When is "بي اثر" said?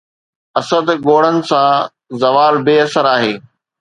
2.65-3.05